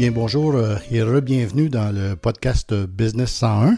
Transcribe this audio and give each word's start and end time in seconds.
Bien, 0.00 0.12
bonjour 0.12 0.54
euh, 0.54 0.76
et 0.90 1.02
re-bienvenue 1.02 1.68
dans 1.68 1.94
le 1.94 2.16
podcast 2.16 2.72
Business 2.72 3.32
101. 3.32 3.76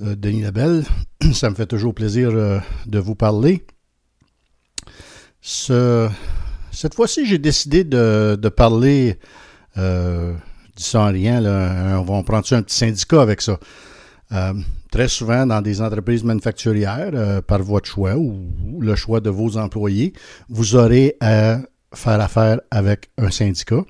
Euh, 0.00 0.16
Denis 0.16 0.40
Labelle, 0.40 0.82
ça 1.34 1.50
me 1.50 1.54
fait 1.54 1.66
toujours 1.66 1.94
plaisir 1.94 2.30
euh, 2.32 2.58
de 2.86 2.98
vous 2.98 3.14
parler. 3.14 3.66
cette 5.42 6.94
fois-ci, 6.94 7.26
j'ai 7.26 7.36
décidé 7.36 7.84
de, 7.84 8.48
parler, 8.48 9.18
euh, 9.76 10.32
sans 10.78 11.12
rien, 11.12 11.44
on 11.98 12.02
va 12.02 12.22
prendre 12.22 12.50
un 12.54 12.62
petit 12.62 12.76
syndicat 12.78 13.20
avec 13.20 13.42
ça? 13.42 13.60
très 14.90 15.08
souvent, 15.08 15.44
dans 15.44 15.60
des 15.60 15.82
entreprises 15.82 16.24
manufacturières, 16.24 17.42
par 17.42 17.62
votre 17.62 17.90
choix 17.90 18.16
ou 18.16 18.48
le 18.80 18.96
choix 18.96 19.20
de 19.20 19.28
vos 19.28 19.58
employés, 19.58 20.14
vous 20.48 20.76
aurez 20.76 21.18
à 21.20 21.58
faire 21.92 22.22
affaire 22.22 22.60
avec 22.70 23.10
un 23.18 23.30
syndicat 23.30 23.84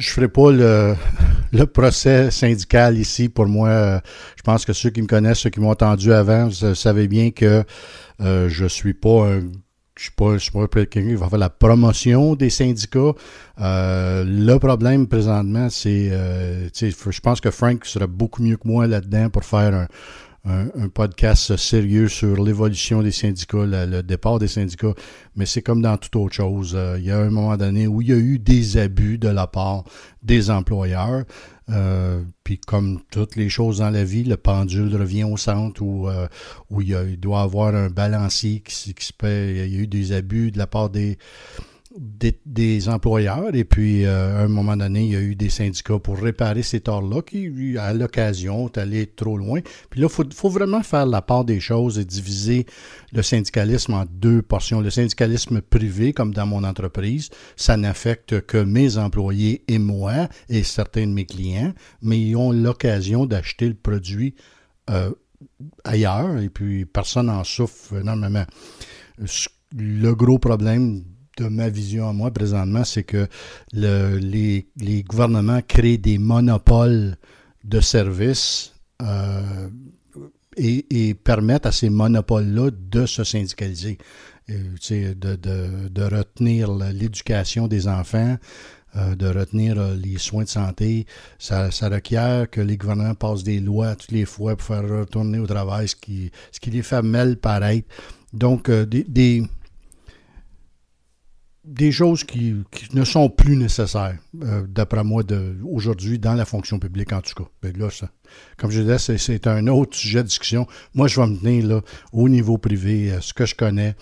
je 0.00 0.08
ne 0.08 0.12
ferai 0.14 0.28
pas 0.28 0.50
le, 1.52 1.66
procès 1.66 2.30
syndical 2.30 2.98
ici. 2.98 3.28
Pour 3.28 3.46
moi, 3.46 4.00
je 4.36 4.42
pense 4.42 4.64
que 4.64 4.72
ceux 4.72 4.90
qui 4.90 5.02
me 5.02 5.06
connaissent, 5.06 5.40
ceux 5.40 5.50
qui 5.50 5.60
m'ont 5.60 5.70
entendu 5.70 6.12
avant, 6.12 6.48
vous 6.48 6.74
savez 6.74 7.06
bien 7.06 7.30
que 7.30 7.64
euh, 8.20 8.48
je 8.48 8.66
suis 8.66 8.94
pas 8.94 9.26
un 9.28 9.40
je 10.00 10.04
suis 10.04 10.12
pas, 10.12 10.38
suis 10.38 10.50
pas 10.50 10.66
quelqu'un 10.66 11.02
qui 11.02 11.14
va 11.14 11.28
faire 11.28 11.38
la 11.38 11.50
promotion 11.50 12.34
des 12.34 12.48
syndicats. 12.48 13.12
Euh, 13.60 14.24
le 14.26 14.56
problème 14.58 15.06
présentement, 15.06 15.68
c'est, 15.68 16.08
euh, 16.10 16.70
je 16.72 17.20
pense 17.20 17.42
que 17.42 17.50
Frank 17.50 17.84
serait 17.84 18.06
beaucoup 18.06 18.42
mieux 18.42 18.56
que 18.56 18.66
moi 18.66 18.86
là-dedans 18.86 19.28
pour 19.28 19.44
faire 19.44 19.74
un, 19.74 19.86
un, 20.44 20.88
podcast 20.88 21.56
sérieux 21.56 22.08
sur 22.08 22.42
l'évolution 22.42 23.02
des 23.02 23.12
syndicats, 23.12 23.66
le, 23.66 24.02
départ 24.02 24.38
des 24.38 24.48
syndicats, 24.48 24.94
mais 25.36 25.46
c'est 25.46 25.62
comme 25.62 25.82
dans 25.82 25.96
toute 25.98 26.16
autre 26.16 26.34
chose. 26.34 26.72
Euh, 26.74 26.98
il 26.98 27.04
y 27.04 27.10
a 27.10 27.18
un 27.18 27.30
moment 27.30 27.56
donné 27.56 27.86
où 27.86 28.00
il 28.00 28.08
y 28.08 28.12
a 28.12 28.16
eu 28.16 28.38
des 28.38 28.78
abus 28.78 29.18
de 29.18 29.28
la 29.28 29.46
part 29.46 29.84
des 30.22 30.50
employeurs. 30.50 31.24
Euh, 31.68 32.22
puis 32.42 32.58
comme 32.58 33.00
toutes 33.12 33.36
les 33.36 33.48
choses 33.48 33.78
dans 33.78 33.90
la 33.90 34.02
vie, 34.02 34.24
le 34.24 34.36
pendule 34.36 34.96
revient 34.96 35.24
au 35.24 35.36
centre 35.36 35.82
où, 35.82 36.08
euh, 36.08 36.26
où 36.70 36.80
il, 36.80 37.20
doit 37.20 37.40
y 37.40 37.42
avoir 37.42 37.74
un 37.74 37.90
balancier 37.90 38.60
qui, 38.60 38.94
qui 38.94 39.06
se 39.06 39.12
fait. 39.20 39.50
Il 39.66 39.74
y 39.74 39.76
a 39.76 39.80
eu 39.82 39.86
des 39.86 40.12
abus 40.12 40.50
de 40.50 40.58
la 40.58 40.66
part 40.66 40.90
des, 40.90 41.18
des, 42.00 42.88
employeurs 42.88 43.54
et 43.54 43.64
puis 43.64 44.06
euh, 44.06 44.38
à 44.38 44.44
un 44.44 44.48
moment 44.48 44.76
donné, 44.76 45.04
il 45.04 45.12
y 45.12 45.16
a 45.16 45.20
eu 45.20 45.34
des 45.34 45.50
syndicats 45.50 45.98
pour 45.98 46.18
réparer 46.18 46.62
ces 46.62 46.80
torts-là 46.80 47.20
qui, 47.20 47.76
à 47.78 47.92
l'occasion, 47.92 48.68
est 48.68 48.78
allé 48.78 49.06
trop 49.06 49.36
loin. 49.36 49.60
Puis 49.90 50.00
là, 50.00 50.08
il 50.10 50.34
faut, 50.34 50.48
vraiment 50.48 50.82
faire 50.82 51.04
la 51.04 51.20
part 51.20 51.44
des 51.44 51.60
choses 51.60 51.98
et 51.98 52.06
diviser 52.06 52.64
le 53.12 53.22
syndicalisme 53.22 53.92
en 53.92 54.06
deux 54.10 54.40
portions. 54.40 54.80
Le 54.80 54.88
syndicalisme 54.88 55.60
privé, 55.60 56.14
comme 56.14 56.32
dans 56.32 56.46
mon 56.46 56.64
entreprise, 56.64 57.28
ça 57.56 57.76
n'affecte 57.76 58.40
que 58.46 58.56
mes 58.56 58.96
employés 58.96 59.62
et 59.68 59.78
moi 59.78 60.28
et 60.48 60.62
certains 60.62 61.06
de 61.06 61.12
mes 61.12 61.26
clients, 61.26 61.74
mais 62.00 62.18
ils 62.18 62.34
ont 62.34 62.50
l'occasion 62.50 63.26
d'acheter 63.26 63.68
le 63.68 63.74
produit 63.74 64.34
euh, 64.88 65.10
ailleurs 65.84 66.38
et 66.38 66.48
puis 66.48 66.86
personne 66.86 67.26
n'en 67.26 67.44
souffre 67.44 67.98
énormément. 68.00 68.46
Le 69.76 70.14
gros 70.14 70.38
problème 70.38 71.04
de 71.40 71.48
ma 71.48 71.68
vision 71.68 72.08
à 72.08 72.12
moi 72.12 72.30
présentement, 72.30 72.84
c'est 72.84 73.02
que 73.02 73.26
les, 73.72 74.66
gouvernements 75.08 75.60
créent 75.66 75.98
des 75.98 76.18
monopoles 76.18 77.16
de 77.64 77.80
services 77.80 78.72
euh, 79.02 79.68
et, 80.56 81.14
permettent 81.14 81.66
à 81.66 81.72
ces 81.72 81.88
monopoles-là 81.88 82.70
de 82.72 83.06
se 83.06 83.24
syndicaliser, 83.24 83.98
euh, 84.50 85.14
de, 85.14 86.02
retenir 86.02 86.72
l'éducation 86.72 87.68
des 87.68 87.88
enfants, 87.88 88.36
euh, 88.96 89.14
de 89.14 89.26
retenir 89.26 89.80
les 89.94 90.18
soins 90.18 90.44
de 90.44 90.48
santé. 90.48 91.06
Ça, 91.38 91.70
requiert 91.82 92.50
que 92.50 92.60
les 92.60 92.76
gouvernements 92.76 93.14
passent 93.14 93.44
des 93.44 93.60
lois 93.60 93.94
toutes 93.96 94.12
les 94.12 94.26
fois 94.26 94.56
pour 94.56 94.66
faire 94.66 94.86
retourner 94.86 95.38
au 95.38 95.46
travail, 95.46 95.88
ce 95.88 95.96
qui, 95.96 96.30
ce 96.52 96.60
qui 96.60 96.70
les 96.70 96.82
fait 96.82 97.02
mal 97.02 97.36
paraître. 97.36 97.88
Donc, 98.32 98.70
des 98.70 99.42
choses 101.90 102.24
qui, 102.24 102.56
ne 102.92 103.04
sont 103.04 103.28
plus 103.28 103.56
nécessaires, 103.56 104.16
euh, 104.42 104.62
d'après 104.66 105.04
moi, 105.04 105.22
aujourd'hui, 105.64 106.18
dans 106.18 106.34
la 106.34 106.44
fonction 106.44 106.78
publique, 106.78 107.12
en 107.12 107.20
tout 107.20 107.34
cas. 107.34 107.48
Ben 107.62 107.76
là, 107.76 107.90
ça, 107.90 108.10
comme 108.56 108.70
je 108.70 108.80
disais, 108.80 109.18
c'est 109.18 109.46
un 109.46 109.66
autre 109.66 109.96
sujet 109.96 110.22
de 110.22 110.28
discussion. 110.28 110.66
Moi, 110.94 111.08
je 111.08 111.20
vais 111.20 111.26
me 111.26 111.36
tenir 111.36 111.66
là, 111.66 111.80
au 112.12 112.28
niveau 112.28 112.58
privé, 112.58 113.12
euh, 113.12 113.20
ce 113.20 113.32
que 113.32 113.46
je 113.46 113.54
connais. 113.54 113.94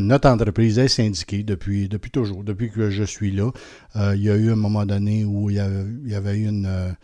Notre 0.00 0.28
entreprise 0.28 0.78
est 0.78 0.88
syndiquée 0.88 1.42
depuis, 1.42 1.88
depuis 1.88 2.10
toujours, 2.10 2.44
depuis 2.44 2.70
que 2.70 2.90
je 2.90 3.02
suis 3.02 3.32
là. 3.32 3.50
Euh, 3.96 4.14
il 4.16 4.22
y 4.22 4.30
a 4.30 4.36
eu 4.36 4.52
un 4.52 4.56
moment 4.56 4.86
donné 4.86 5.24
où 5.24 5.50
il 5.50 5.56
y 5.56 5.60
avait, 5.60 5.84
il 6.04 6.10
y 6.10 6.14
avait 6.14 6.36
eu 6.36 6.48
une 6.48 6.94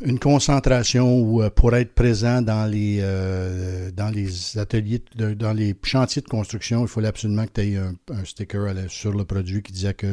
une 0.00 0.18
concentration 0.18 1.20
où 1.20 1.42
euh, 1.42 1.50
pour 1.50 1.74
être 1.74 1.94
présent 1.94 2.42
dans 2.42 2.70
les, 2.70 2.98
euh, 3.00 3.90
dans 3.90 4.10
les 4.10 4.58
ateliers, 4.58 5.02
dans 5.16 5.52
les 5.52 5.74
chantiers 5.82 6.22
de 6.22 6.28
construction, 6.28 6.82
il 6.82 6.88
fallait 6.88 7.08
absolument 7.08 7.46
que 7.46 7.60
tu 7.60 7.72
aies 7.72 7.76
un, 7.76 8.24
sticker 8.24 8.74
sur 8.88 9.12
le 9.12 9.24
produit 9.24 9.62
qui 9.62 9.72
disait 9.72 9.94
que 9.94 10.06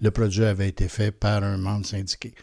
le, 0.00 0.10
produit 0.10 0.44
avait 0.44 0.68
été 0.68 0.88
fait 0.88 1.10
par 1.10 1.42
un 1.42 1.58
membre 1.58 1.86
syndiqué. 1.86 2.34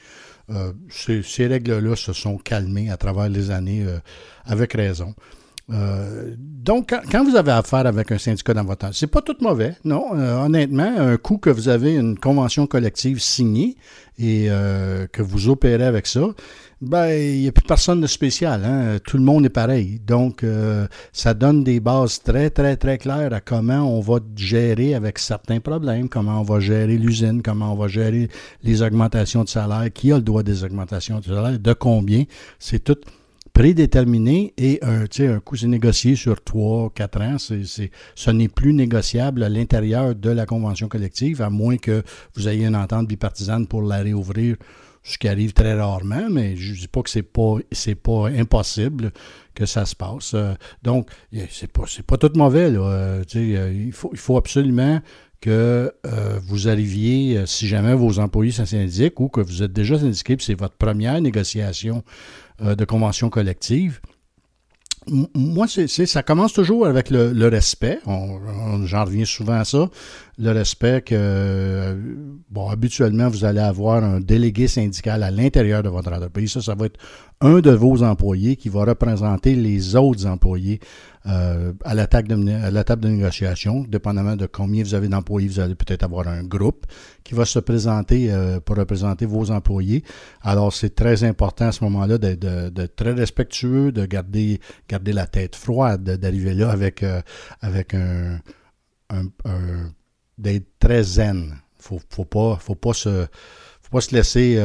Euh, 0.49 0.71
ces, 0.89 1.47
règles-là 1.47 1.95
se 1.95 2.13
sont 2.13 2.37
calmées 2.37 2.89
à 2.89 2.97
travers 2.97 3.29
les 3.29 3.51
années 3.51 3.85
avec 4.45 4.73
raison. 4.73 5.13
Donc, 5.69 6.93
quand, 7.11 7.23
vous 7.25 7.35
avez 7.35 7.51
affaire 7.51 7.85
avec 7.85 8.11
un 8.11 8.17
syndicat 8.17 8.53
dans 8.53 8.63
votre 8.63 8.93
c'est 8.93 9.07
pas 9.07 9.21
tout 9.21 9.35
mauvais, 9.41 9.75
non. 9.83 10.11
honnêtement, 10.11 10.93
un 10.97 11.17
coup 11.17 11.37
que 11.37 11.49
vous 11.49 11.67
avez 11.67 11.95
une 11.95 12.17
convention 12.17 12.67
collective 12.67 13.19
signée 13.19 13.75
et 14.17 14.47
que 14.47 15.21
vous 15.21 15.49
opérez 15.49 15.83
avec 15.83 16.07
ça, 16.07 16.21
ben, 16.79 17.07
il 17.09 17.41
n'y 17.41 17.47
a 17.47 17.51
plus 17.51 17.65
personne 17.65 18.01
de 18.01 18.07
spécial. 18.07 18.63
Hein? 18.63 18.99
Tout 19.03 19.17
le 19.17 19.23
monde 19.23 19.45
est 19.45 19.49
pareil. 19.49 19.99
Donc, 20.05 20.43
euh, 20.43 20.87
ça 21.11 21.33
donne 21.33 21.63
des 21.63 21.79
bases 21.79 22.21
très, 22.21 22.51
très, 22.51 22.75
très 22.75 22.99
claires 22.99 23.33
à 23.33 23.41
comment 23.41 23.97
on 23.97 23.99
va 23.99 24.19
gérer 24.35 24.93
avec 24.93 25.17
certains 25.17 25.59
problèmes, 25.59 26.07
comment 26.07 26.39
on 26.39 26.43
va 26.43 26.59
gérer 26.59 26.97
l'usine, 26.97 27.41
comment 27.41 27.73
on 27.73 27.75
va 27.75 27.87
gérer 27.87 28.29
les 28.63 28.83
augmentations 28.83 29.43
de 29.43 29.49
salaire, 29.49 29.91
qui 29.91 30.11
a 30.11 30.17
le 30.17 30.21
droit 30.21 30.43
des 30.43 30.63
augmentations 30.63 31.19
de 31.19 31.25
salaire, 31.25 31.57
de 31.57 31.73
combien. 31.73 32.25
C'est 32.59 32.83
tout 32.83 32.99
prédéterminé 33.57 34.53
et 34.55 34.77
un, 34.83 35.05
un 35.05 35.39
coût 35.39 35.55
négocié 35.65 36.15
sur 36.15 36.43
3, 36.43 36.91
4 36.93 37.21
ans. 37.21 37.37
C'est, 37.39 37.89
ce 38.13 38.29
n'est 38.29 38.49
plus 38.49 38.71
négociable 38.71 39.41
à 39.41 39.49
l'intérieur 39.49 40.13
de 40.13 40.29
la 40.29 40.45
convention 40.45 40.87
collective, 40.87 41.41
à 41.41 41.49
moins 41.49 41.77
que 41.77 42.03
vous 42.35 42.47
ayez 42.47 42.67
une 42.67 42.75
entente 42.75 43.07
bipartisane 43.07 43.65
pour 43.65 43.81
la 43.81 43.97
réouvrir 43.97 44.57
ce 45.01 45.17
qui 45.17 45.27
arrive 45.27 45.53
très 45.53 45.73
rarement, 45.73 46.29
mais 46.29 46.55
je 46.55 46.73
ne 46.73 46.77
dis 46.77 46.87
pas 46.87 47.01
que 47.01 47.09
c'est 47.09 47.23
pas 47.23 47.57
pas 48.03 48.27
impossible 48.27 49.11
que 49.55 49.65
ça 49.65 49.87
se 49.87 49.95
passe. 49.95 50.35
Euh, 50.35 50.53
donc, 50.83 51.09
c'est 51.49 51.71
pas 51.71 51.85
pas 52.05 52.17
tout 52.17 52.31
mauvais 52.35 52.71
euh, 52.75 53.23
euh, 53.35 53.73
il 53.73 53.91
faut 53.91 54.11
il 54.11 54.19
faut 54.19 54.37
absolument 54.37 55.01
que 55.39 55.91
vous 56.47 56.67
arriviez, 56.67 57.43
si 57.45 57.67
jamais 57.67 57.93
vos 57.93 58.17
employés 58.17 58.51
sont 58.51 58.65
ou 59.19 59.29
que 59.29 59.39
vous 59.39 59.61
êtes 59.61 59.71
déjà 59.71 59.99
syndiqué, 59.99 60.35
c'est 60.39 60.55
votre 60.55 60.75
première 60.75 61.21
négociation 61.21 62.03
de 62.59 62.85
convention 62.85 63.29
collective, 63.29 63.99
moi, 65.09 65.67
c'est, 65.67 65.87
ça 65.87 66.23
commence 66.23 66.53
toujours 66.53 66.85
avec 66.85 67.09
le, 67.09 67.47
respect. 67.47 67.99
j'en 68.05 69.05
reviens 69.05 69.25
souvent 69.25 69.53
à 69.53 69.65
ça. 69.65 69.89
Le 70.37 70.51
respect 70.51 71.01
que, 71.01 71.97
bon, 72.49 72.69
habituellement, 72.69 73.29
vous 73.29 73.45
allez 73.45 73.59
avoir 73.59 74.03
un 74.03 74.19
délégué 74.19 74.67
syndical 74.67 75.23
à 75.23 75.31
l'intérieur 75.31 75.81
de 75.81 75.89
votre 75.89 76.11
entreprise. 76.11 76.53
Ça, 76.53 76.61
ça 76.61 76.75
va 76.75 76.87
être 76.87 76.99
un 77.41 77.59
de 77.59 77.71
vos 77.71 78.03
employés 78.03 78.55
qui 78.55 78.69
va 78.69 78.83
représenter 78.85 79.55
les 79.55 79.95
autres 79.95 80.25
employés 80.25 80.79
euh, 81.27 81.73
à, 81.83 81.93
la 81.93 82.07
table 82.07 82.29
de, 82.29 82.71
la 82.71 82.83
de 82.83 83.07
négociation. 83.07 83.83
Dépendamment 83.83 84.35
de 84.35 84.45
combien 84.45 84.83
vous 84.83 84.93
avez 84.93 85.09
d'employés, 85.09 85.47
vous 85.47 85.59
allez 85.59 85.75
peut-être 85.75 86.03
avoir 86.03 86.27
un 86.27 86.43
groupe 86.43 86.85
qui 87.23 87.33
va 87.33 87.43
se 87.43 87.59
présenter 87.59 88.31
euh, 88.31 88.59
pour 88.61 88.77
représenter 88.77 89.25
vos 89.25 89.51
employés. 89.51 90.03
Alors, 90.41 90.71
c'est 90.71 90.95
très 90.95 91.23
important 91.25 91.67
à 91.67 91.71
ce 91.73 91.83
moment-là 91.83 92.17
d'être 92.17 92.95
très 92.95 93.11
respectueux, 93.11 93.91
de 93.91 94.05
garder, 94.05 94.59
la 94.89 95.27
tête 95.27 95.55
froide, 95.55 96.03
d'arriver 96.03 96.53
là 96.53 96.71
avec, 96.71 97.03
euh, 97.03 98.37
un, 99.09 99.25
d'être 100.37 100.67
très 100.79 101.03
zen. 101.03 101.55
Faut, 101.77 101.99
faut 102.09 102.25
faut 102.59 102.75
pas 102.75 102.93
se 104.01 104.15
laisser 104.15 104.61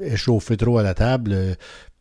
échauffer 0.00 0.56
trop 0.56 0.78
à 0.78 0.82
la 0.82 0.94
table. 0.94 1.56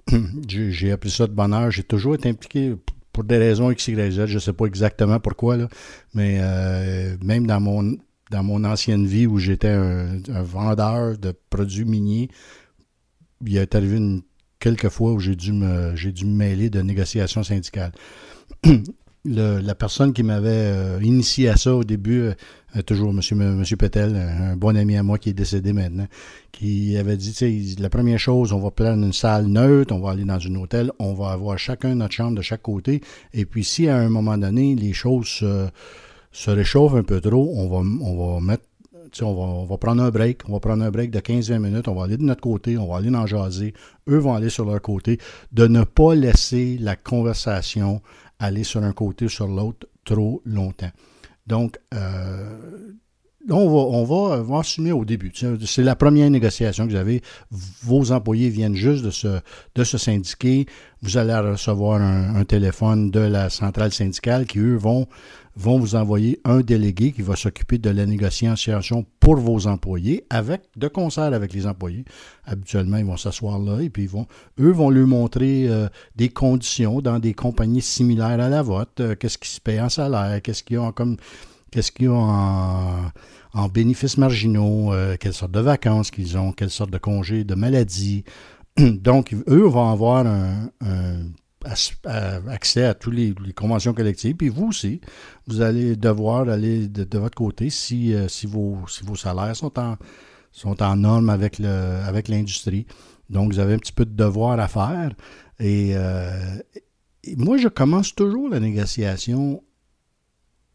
J'ai 0.47 0.91
appris 0.91 1.11
ça 1.11 1.27
de 1.27 1.33
bonne 1.33 1.53
heure. 1.53 1.71
J'ai 1.71 1.83
toujours 1.83 2.15
été 2.15 2.29
impliqué 2.29 2.75
pour 3.19 3.25
des 3.25 3.37
raisons 3.37 3.69
X. 3.69 3.91
Je 3.91 4.33
ne 4.33 4.39
sais 4.39 4.53
pas 4.53 4.65
exactement 4.65 5.19
pourquoi, 5.19 5.57
mais 6.13 6.37
euh, 6.39 7.17
même 7.21 7.45
dans 7.45 7.59
mon, 7.59 7.97
dans 8.31 8.43
mon 8.43 8.63
ancienne 8.63 9.05
vie 9.05 9.27
où 9.27 9.39
j'étais 9.39 9.67
un, 9.67 10.21
vendeur 10.41 11.17
de 11.17 11.33
produits 11.49 11.83
miniers, 11.83 12.29
il 13.45 13.57
est 13.57 13.75
arrivé 13.75 13.97
une, 13.97 14.21
quelques 14.57 14.87
fois 14.87 15.11
où 15.11 15.19
j'ai 15.19 15.35
dû, 15.35 15.51
me, 15.51 15.95
dû 16.11 16.25
me 16.25 16.33
mêler 16.33 16.69
de 16.69 16.79
négociations 16.81 17.43
syndicales. 17.43 17.91
la 19.25 19.75
personne 19.75 20.13
qui 20.13 20.23
m'avait 20.23 20.49
euh, 20.49 20.99
initié 21.01 21.49
à 21.49 21.57
ça 21.57 21.75
au 21.75 21.83
début, 21.83 22.21
euh, 22.21 22.81
toujours 22.85 23.11
M. 23.11 23.63
Petel, 23.77 24.15
un 24.15 24.55
bon 24.55 24.77
ami 24.77 24.95
à 24.95 25.03
moi 25.03 25.17
qui 25.17 25.29
est 25.29 25.33
décédé 25.33 25.73
maintenant, 25.73 26.07
qui 26.51 26.97
avait 26.97 27.17
dit, 27.17 27.75
la 27.79 27.89
première 27.89 28.19
chose, 28.19 28.53
on 28.53 28.59
va 28.59 28.71
prendre 28.71 29.03
une 29.03 29.13
salle 29.13 29.47
neutre, 29.47 29.93
on 29.93 29.99
va 29.99 30.11
aller 30.11 30.25
dans 30.25 30.39
un 30.39 30.55
hôtel, 30.55 30.91
on 30.99 31.13
va 31.13 31.31
avoir 31.31 31.57
chacun 31.59 31.95
notre 31.95 32.13
chambre 32.13 32.37
de 32.37 32.41
chaque 32.41 32.61
côté, 32.61 33.01
et 33.33 33.45
puis 33.45 33.63
si 33.63 33.89
à 33.89 33.97
un 33.97 34.09
moment 34.09 34.37
donné, 34.37 34.75
les 34.75 34.93
choses 34.93 35.27
se, 36.31 36.51
réchauffent 36.51 36.95
un 36.95 37.03
peu 37.03 37.19
trop, 37.19 37.53
on 37.55 37.67
va, 37.67 37.77
on 38.01 38.35
va 38.35 38.41
mettre 38.41 38.63
on 39.21 39.33
va, 39.33 39.41
on 39.41 39.65
va, 39.65 39.77
prendre 39.77 40.03
un 40.03 40.11
break, 40.11 40.47
on 40.47 40.53
va 40.53 40.59
prendre 40.59 40.83
un 40.83 40.91
break 40.91 41.09
de 41.09 41.19
15-20 41.19 41.57
minutes, 41.57 41.87
on 41.87 41.95
va 41.95 42.03
aller 42.03 42.17
de 42.17 42.23
notre 42.23 42.41
côté, 42.41 42.77
on 42.77 42.87
va 42.87 42.97
aller 42.97 43.09
en 43.09 43.25
jaser, 43.25 43.73
eux 44.07 44.17
vont 44.17 44.35
aller 44.35 44.49
sur 44.49 44.65
leur 44.65 44.79
côté, 44.83 45.17
de 45.51 45.65
ne 45.65 45.83
pas 45.83 46.13
laisser 46.13 46.77
la 46.79 46.95
conversation 46.95 48.01
aller 48.39 48.63
sur 48.63 48.83
un 48.83 48.93
côté 48.93 49.25
ou 49.25 49.29
sur 49.29 49.47
l'autre 49.47 49.87
trop 50.03 50.41
longtemps. 50.45 50.91
Donc, 51.45 51.77
euh, 51.93 52.93
on 53.47 54.03
va, 54.03 54.17
on, 54.37 54.43
va, 54.43 54.59
assumer 54.59 54.91
au 54.91 55.05
début. 55.05 55.31
C'est 55.65 55.83
la 55.83 55.95
première 55.95 56.29
négociation 56.29 56.85
que 56.85 56.91
vous 56.91 56.97
avez. 56.97 57.21
Vos 57.83 58.11
employés 58.11 58.49
viennent 58.49 58.75
juste 58.75 59.03
de 59.03 59.11
se, 59.11 59.39
de 59.75 59.83
se 59.83 59.97
syndiquer. 59.97 60.65
Vous 61.01 61.17
allez 61.17 61.33
recevoir 61.33 62.01
un, 62.01 62.43
téléphone 62.43 63.11
de 63.11 63.21
la 63.21 63.49
centrale 63.49 63.93
syndicale 63.93 64.45
qui, 64.45 64.59
eux, 64.59 64.75
vont, 64.75 65.07
vont 65.55 65.79
vous 65.79 65.95
envoyer 65.95 66.41
un 66.43 66.59
délégué 66.59 67.13
qui 67.13 67.21
va 67.21 67.37
s'occuper 67.37 67.77
de 67.77 67.89
la 67.89 68.05
négociation 68.05 69.05
pour 69.21 69.37
vos 69.37 69.67
employés, 69.67 70.25
avec 70.29 70.63
de 70.75 70.89
concert 70.89 71.33
avec 71.33 71.53
les 71.53 71.65
employés. 71.65 72.03
Habituellement, 72.45 72.97
ils 72.97 73.05
vont 73.05 73.17
s'asseoir 73.17 73.59
là 73.59 73.79
et 73.79 73.89
puis 73.89 74.03
ils 74.03 74.09
vont, 74.09 74.27
eux 74.59 74.71
vont 74.71 74.89
lui 74.89 75.05
montrer 75.05 75.67
euh, 75.69 75.87
des 76.17 76.29
conditions 76.29 76.99
dans 77.01 77.19
des 77.19 77.33
compagnies 77.33 77.81
similaires 77.81 78.41
à 78.41 78.49
la 78.49 78.61
vôtre. 78.61 78.91
Euh, 78.99 79.15
qu'est-ce 79.15 79.37
qui 79.37 79.49
se 79.49 79.61
paye 79.61 79.79
en 79.79 79.89
salaire, 79.89 80.41
qu'est-ce 80.41 80.63
qu'ils 80.63 80.79
ont 80.79 80.91
comme 80.91 81.15
qu'est-ce 81.71 81.91
qu'ils 81.91 82.09
ont 82.09 83.11
en, 83.53 83.67
bénéfices 83.69 84.17
marginaux, 84.17 84.93
euh, 84.93 85.17
quelles 85.19 85.33
sortes 85.33 85.51
de 85.51 85.59
vacances 85.59 86.11
qu'ils 86.11 86.37
ont, 86.37 86.51
quelles 86.51 86.69
sortes 86.69 86.91
de 86.91 86.97
congés, 86.97 87.43
de 87.43 87.55
maladies? 87.55 88.23
Donc, 88.77 89.35
eux 89.47 89.63
vont 89.63 89.89
avoir 89.89 90.25
un, 90.25 90.69
accès 91.65 92.85
à 92.85 92.93
toutes 92.93 93.15
les, 93.15 93.33
conventions 93.55 93.93
collectives. 93.93 94.35
Puis 94.35 94.49
vous 94.49 94.67
aussi, 94.67 95.01
vous 95.47 95.61
allez 95.61 95.95
devoir 95.95 96.47
aller 96.49 96.87
de, 96.87 97.17
votre 97.17 97.35
côté 97.35 97.69
si, 97.69 98.13
euh, 98.13 98.27
si, 98.27 98.47
vos, 98.47 98.85
salaires 99.15 99.55
sont 99.55 99.77
en, 99.79 99.97
sont 100.51 100.81
en 100.81 100.95
norme 100.95 101.29
avec, 101.29 101.59
l'industrie. 101.59 102.85
Donc, 103.29 103.53
vous 103.53 103.59
avez 103.59 103.73
un 103.73 103.79
petit 103.79 103.93
peu 103.93 104.05
de 104.05 104.15
devoir 104.15 104.59
à 104.59 104.67
faire. 104.67 105.13
Et, 105.59 105.91
euh, 105.93 106.57
et 107.23 107.35
moi, 107.35 107.57
je 107.57 107.67
commence 107.67 108.15
toujours 108.15 108.49
la 108.49 108.59
négociation 108.59 109.61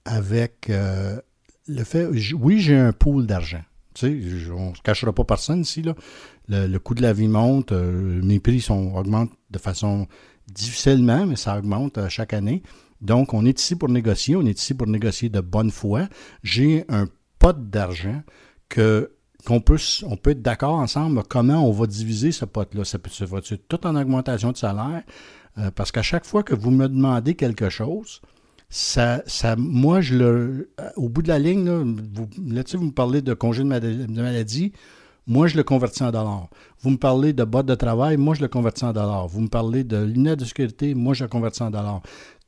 avec 0.04 0.70
euh, 0.70 1.20
le 1.66 1.84
fait, 1.84 2.06
oui, 2.34 2.60
j'ai 2.60 2.76
un 2.76 2.92
pool 2.92 3.26
d'argent. 3.26 3.62
Tu 3.94 4.06
sais, 4.06 4.50
on 4.50 4.70
ne 4.70 4.74
se 4.74 4.82
cachera 4.82 5.12
pas 5.12 5.24
personne 5.24 5.60
ici. 5.60 5.84
Le, 6.48 6.78
coût 6.78 6.94
de 6.94 7.02
la 7.02 7.12
vie 7.12 7.28
monte, 7.28 7.72
euh, 7.72 8.20
mes 8.22 8.40
prix 8.40 8.60
sont, 8.60 8.94
augmentent 8.94 9.32
de 9.50 9.58
façon 9.58 10.08
difficilement, 10.48 11.26
mais 11.26 11.36
ça 11.36 11.56
augmente 11.56 11.98
euh, 11.98 12.08
chaque 12.08 12.32
année. 12.32 12.62
Donc, 13.00 13.34
on 13.34 13.44
est 13.46 13.58
ici 13.58 13.76
pour 13.76 13.88
négocier, 13.88 14.36
on 14.36 14.44
est 14.46 14.58
ici 14.58 14.74
pour 14.74 14.86
négocier 14.86 15.28
de 15.28 15.40
bonne 15.40 15.70
foi. 15.70 16.08
J'ai 16.42 16.84
un 16.88 17.06
pot 17.38 17.56
d'argent 17.70 18.22
que 18.68 19.10
qu'on 19.46 19.60
peut, 19.60 19.76
on 20.06 20.16
peut 20.16 20.30
être 20.30 20.40
d'accord 20.40 20.76
ensemble 20.76 21.22
comment 21.28 21.68
on 21.68 21.70
va 21.70 21.86
diviser 21.86 22.32
ce 22.32 22.46
pot-là. 22.46 22.82
Ça 22.84 22.98
peut 22.98 23.10
se 23.10 23.26
faire 23.26 23.40
tout 23.68 23.86
en 23.86 23.94
augmentation 23.94 24.52
de 24.52 24.56
salaire, 24.56 25.02
parce 25.74 25.92
qu'à 25.92 26.00
chaque 26.00 26.24
fois 26.24 26.42
que 26.42 26.54
vous 26.54 26.70
me 26.70 26.88
demandez 26.88 27.34
quelque 27.34 27.68
chose, 27.68 28.22
ça, 28.74 29.54
moi, 29.56 30.00
je 30.00 30.16
le, 30.16 30.70
au 30.96 31.08
bout 31.08 31.22
de 31.22 31.28
la 31.28 31.38
ligne, 31.38 31.64
là, 31.64 31.78
vous, 31.84 32.28
là-dessus, 32.44 32.76
vous 32.76 32.86
me 32.86 32.90
parlez 32.90 33.22
de 33.22 33.32
congé 33.32 33.62
de 33.62 33.68
maladie, 33.68 34.72
moi, 35.28 35.46
je 35.46 35.56
le 35.56 35.62
convertis 35.62 36.02
en 36.02 36.10
dollars. 36.10 36.48
Vous 36.80 36.90
me 36.90 36.96
parlez 36.96 37.32
de 37.32 37.44
bottes 37.44 37.66
de 37.66 37.76
travail, 37.76 38.16
moi, 38.16 38.34
je 38.34 38.40
le 38.40 38.48
convertis 38.48 38.84
en 38.84 38.92
dollars. 38.92 39.28
Vous 39.28 39.40
me 39.40 39.48
parlez 39.48 39.84
de 39.84 40.02
lunettes 40.02 40.40
de 40.40 40.44
sécurité, 40.44 40.94
moi, 40.94 41.14
je 41.14 41.22
le 41.22 41.28
convertis 41.28 41.62
en 41.62 41.70
dollars. 41.70 42.02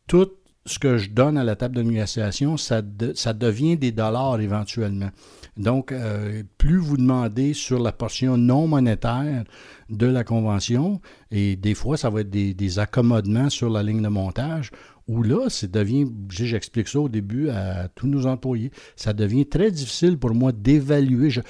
Tout 0.08 0.28
ce 0.64 0.80
que 0.80 0.98
je 0.98 1.10
donne 1.10 1.38
à 1.38 1.44
la 1.44 1.54
table 1.54 1.76
de 1.76 1.82
négociation, 1.82 2.56
ça, 2.56 2.82
ça 3.14 3.32
devient 3.32 3.76
des 3.76 3.92
dollars 3.92 4.40
éventuellement. 4.40 5.10
Donc, 5.56 5.92
euh, 5.92 6.42
plus 6.58 6.78
vous 6.78 6.96
demandez 6.96 7.54
sur 7.54 7.78
la 7.78 7.92
portion 7.92 8.36
non 8.36 8.66
monétaire 8.66 9.44
de 9.88 10.06
la 10.06 10.24
convention, 10.24 11.00
et 11.30 11.54
des 11.54 11.74
fois, 11.74 11.96
ça 11.96 12.10
va 12.10 12.22
être 12.22 12.30
des 12.30 12.78
accommodements 12.80 13.48
sur 13.48 13.70
la 13.70 13.84
ligne 13.84 14.02
de 14.02 14.08
montage, 14.08 14.72
où 15.08 15.22
là, 15.22 15.48
ça 15.48 15.66
devient, 15.66 16.06
j'explique 16.30 16.88
ça 16.88 17.00
au 17.00 17.08
début 17.08 17.48
à 17.48 17.88
tous 17.94 18.06
nos 18.06 18.26
employés, 18.26 18.70
ça 18.96 19.12
devient 19.12 19.46
très 19.46 19.70
difficile 19.70 20.18
pour 20.18 20.34
moi 20.34 20.52
d'évaluer. 20.52 21.30
là, 21.30 21.42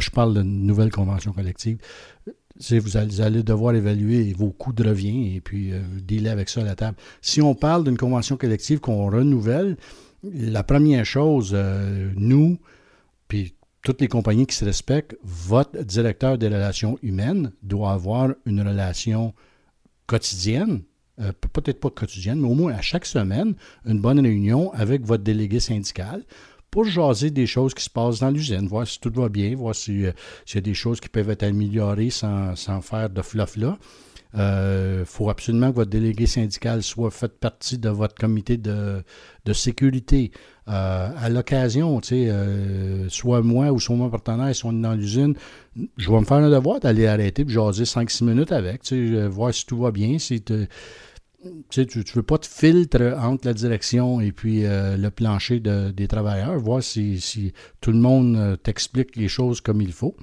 je 0.00 0.10
parle 0.10 0.34
de 0.34 0.42
nouvelle 0.42 0.90
convention 0.90 1.32
collective. 1.32 1.78
Vous 2.70 2.96
allez, 2.96 3.42
devoir 3.42 3.74
évaluer 3.74 4.32
vos 4.32 4.50
coûts 4.50 4.72
de 4.72 4.88
revient 4.88 5.36
et 5.36 5.40
puis 5.40 5.72
euh, 5.72 5.80
dealer 6.02 6.30
avec 6.30 6.48
ça 6.48 6.62
à 6.62 6.64
la 6.64 6.74
table. 6.74 6.96
Si 7.20 7.40
on 7.40 7.54
parle 7.54 7.84
d'une 7.84 7.96
convention 7.96 8.36
collective 8.36 8.80
qu'on 8.80 9.08
renouvelle, 9.10 9.76
la 10.24 10.64
première 10.64 11.04
chose, 11.04 11.52
euh, 11.54 12.10
nous, 12.16 12.58
puis 13.28 13.54
toutes 13.82 14.00
les 14.00 14.08
compagnies 14.08 14.46
qui 14.46 14.56
se 14.56 14.64
respectent, 14.64 15.16
votre 15.22 15.84
directeur 15.84 16.36
des 16.36 16.48
relations 16.48 16.98
humaines 17.02 17.52
doit 17.62 17.92
avoir 17.92 18.34
une 18.44 18.60
relation 18.60 19.34
quotidienne 20.06 20.82
euh, 21.20 21.32
peut-être 21.52 21.80
pas 21.80 21.90
quotidienne, 21.90 22.38
mais 22.40 22.46
au 22.46 22.54
moins 22.54 22.74
à 22.74 22.80
chaque 22.80 23.04
semaine, 23.04 23.54
une 23.84 24.00
bonne 24.00 24.20
réunion 24.20 24.72
avec 24.72 25.04
votre 25.04 25.24
délégué 25.24 25.58
syndical 25.58 26.22
pour 26.70 26.84
jaser 26.84 27.30
des 27.32 27.46
choses 27.46 27.74
qui 27.74 27.82
se 27.82 27.90
passent 27.90 28.20
dans 28.20 28.30
l'usine, 28.30 28.68
voir 28.68 28.86
si 28.86 29.00
tout 29.00 29.10
va 29.12 29.28
bien, 29.28 29.56
voir 29.56 29.70
euh, 29.70 29.74
s'il 29.74 30.02
y 30.54 30.58
a 30.58 30.60
des 30.60 30.74
choses 30.74 31.00
qui 31.00 31.08
peuvent 31.08 31.30
être 31.30 31.42
améliorées 31.42 32.10
sans, 32.10 32.54
faire 32.82 33.10
de 33.10 33.20
fluff 33.22 33.56
là. 33.56 33.78
Il 34.34 34.40
euh, 34.40 35.04
faut 35.06 35.30
absolument 35.30 35.70
que 35.70 35.76
votre 35.76 35.90
délégué 35.90 36.26
syndical 36.26 36.82
soit 36.82 37.10
fait 37.10 37.32
partie 37.40 37.78
de 37.78 37.88
votre 37.88 38.14
comité 38.14 38.56
de, 38.56 39.02
sécurité. 39.52 40.30
à 40.66 41.28
l'occasion, 41.30 41.98
soit 43.08 43.42
moi 43.42 43.72
ou 43.72 43.80
soit 43.80 43.96
mon 43.96 44.10
partenaire, 44.10 44.54
si 44.54 44.66
on 44.66 44.72
est 44.72 44.82
dans 44.82 44.94
l'usine, 44.94 45.34
je 45.96 46.10
vais 46.10 46.20
me 46.20 46.26
faire 46.26 46.36
un 46.36 46.50
devoir 46.50 46.78
d'aller 46.78 47.06
arrêter 47.06 47.42
et 47.42 47.48
jaser 47.48 47.84
5-6 47.84 48.24
minutes 48.24 48.52
avec, 48.52 48.92
voir 49.30 49.52
si 49.52 49.64
tout 49.66 49.78
va 49.78 49.90
bien, 49.90 50.18
si 50.18 50.44
tu 51.70 51.80
ne 51.80 52.14
veux 52.14 52.22
pas 52.22 52.38
te 52.38 52.46
filtre 52.46 53.16
entre 53.20 53.46
la 53.46 53.54
direction 53.54 54.20
et 54.20 54.32
puis 54.32 54.64
euh, 54.64 54.96
le 54.96 55.10
plancher 55.10 55.60
des 55.60 56.08
travailleurs, 56.08 56.58
voir 56.58 56.82
si, 56.82 57.52
tout 57.80 57.92
le 57.92 57.98
monde 57.98 58.36
euh, 58.36 58.56
t'explique 58.56 59.16
les 59.16 59.28
choses 59.28 59.60
comme 59.60 59.80
il 59.80 59.92
faut. 59.92 60.16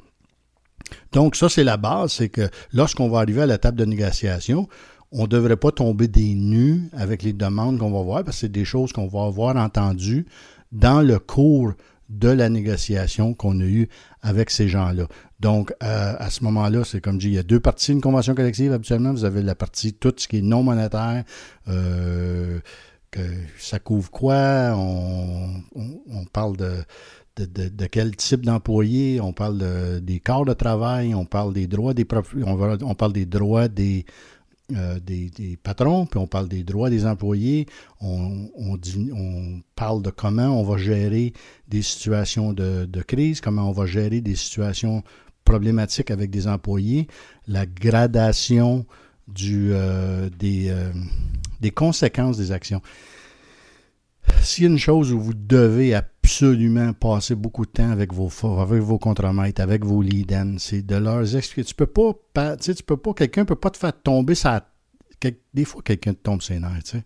Donc, 1.14 1.36
ça, 1.36 1.50
c'est 1.50 1.64
la 1.64 1.78
base, 1.78 2.14
c'est 2.14 2.30
que 2.30 2.50
lorsqu'on 2.72 3.10
va 3.10 3.20
arriver 3.20 3.42
à 3.42 3.46
la 3.46 3.58
table 3.58 3.78
de 3.78 3.86
négociation, 3.86 4.68
on 5.12 5.24
ne 5.24 5.28
devrait 5.28 5.58
pas 5.58 5.72
tomber 5.72 6.08
des 6.08 6.36
nus 6.36 6.90
avec 6.92 7.24
les 7.24 7.34
demandes 7.34 7.80
qu'on 7.80 7.92
va 7.92 8.02
voir, 8.02 8.24
parce 8.24 8.38
que 8.38 8.42
c'est 8.42 8.52
des 8.52 8.66
choses 8.66 8.92
qu'on 8.92 9.08
va 9.08 9.24
avoir 9.26 9.56
entendues 9.56 10.26
dans 10.72 11.02
le 11.02 11.18
cours 11.18 11.74
de 12.10 12.30
la 12.30 12.50
négociation 12.50 13.34
qu'on 13.34 13.60
a 13.62 13.64
eue 13.64 13.88
avec 14.22 14.50
ces 14.50 14.68
gens-là. 14.68 15.08
Donc, 15.46 15.72
euh, 15.84 16.16
à 16.18 16.32
ce 16.32 16.44
moment-là, 16.46 16.84
c'est 16.84 17.00
comme 17.00 17.22
je 17.22 17.28
dis, 17.28 17.34
il 17.34 17.36
y 17.36 17.38
a 17.38 17.44
deux 17.44 17.60
parties 17.60 17.92
d'une 17.92 18.02
convention 18.02 18.34
collective. 18.34 18.74
Habituellement, 18.74 19.12
vous 19.12 19.26
avez 19.26 19.44
la 19.44 19.54
partie 19.54 19.94
tout 19.94 20.12
ce 20.18 20.28
qui 20.28 20.40
est 20.40 20.42
non 20.42 20.64
monétaire, 20.64 21.24
euh, 21.68 22.58
ça 23.60 23.78
couvre 23.78 24.10
quoi, 24.10 24.74
on, 24.76 26.26
parle 26.34 26.58
de, 26.58 26.84
de, 27.38 27.86
quel 27.86 28.16
type 28.16 28.44
d'employé, 28.44 29.22
on 29.22 29.34
parle 29.34 30.02
des 30.02 30.20
corps 30.20 30.46
de 30.46 30.54
travail, 30.54 31.14
on 31.14 31.26
parle 31.26 31.54
des 31.54 31.68
droits 31.68 31.94
des 31.94 32.08
on, 32.44 32.60
on 32.82 32.96
parle 32.96 33.14
des 33.14 33.28
droits 33.28 33.68
des 33.68 34.04
euh, 34.76 35.00
des, 35.00 35.60
patrons, 35.62 36.08
puis 36.08 36.18
on 36.20 36.26
parle 36.26 36.48
des 36.48 36.64
droits 36.64 36.90
des 36.90 37.06
employés, 37.06 37.68
on, 38.02 38.50
on, 38.58 39.62
parle 39.76 40.02
de 40.02 40.10
comment 40.10 40.60
on 40.60 40.64
va 40.64 40.78
gérer 40.78 41.34
des 41.68 41.84
situations 41.84 42.52
de, 42.52 42.88
crise, 43.04 43.42
comment 43.42 43.70
on 43.70 43.74
va 43.74 43.86
gérer 43.86 44.22
des 44.22 44.36
situations 44.36 45.04
problématiques 45.46 46.12
avec 46.12 46.30
des 46.30 46.48
employés, 46.48 47.08
la 47.48 47.66
gradation 47.66 48.86
du, 49.28 49.70
euh, 49.72 50.30
des, 50.38 50.70
euh, 50.70 50.92
des 51.62 51.72
conséquences 51.72 52.38
des 52.38 52.52
actions. 52.52 52.82
S'il 54.42 54.64
y 54.64 54.68
a 54.68 54.70
une 54.70 54.80
chose 54.80 55.12
où 55.14 55.20
vous 55.20 55.34
devez 55.34 55.94
absolument 55.94 56.94
passer 56.94 57.36
beaucoup 57.36 57.66
de 57.66 57.72
temps 57.72 57.92
avec 57.92 58.12
vos 58.12 58.30
avec 58.60 58.82
vos 58.82 58.98
contremaîtres, 58.98 59.62
avec 59.62 59.86
vos 59.86 60.02
lead 60.02 60.56
c'est 60.58 60.82
de 60.82 60.96
leur 60.96 61.36
expliquer. 61.36 61.64
Tu 61.64 61.76
peux 61.76 61.86
pas, 61.86 62.58
tu 62.58 62.74
peux 62.84 62.98
pas, 62.98 63.14
quelqu'un 63.14 63.46
peut 63.46 63.56
pas 63.56 63.70
te 63.70 63.78
faire 63.78 63.94
tomber 64.02 64.36
ça. 64.36 64.68
Des 65.54 65.66
fois, 65.66 65.82
quelqu'un 65.84 66.14
te 66.14 66.22
tombe 66.22 66.42
ses 66.42 66.60
nerfs, 66.60 66.84
tu 66.84 66.92
sais. 66.92 67.04